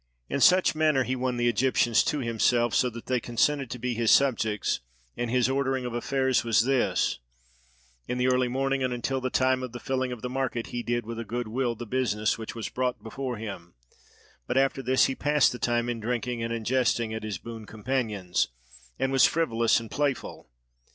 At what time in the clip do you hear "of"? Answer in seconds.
5.85-5.93, 9.61-9.73, 10.11-10.23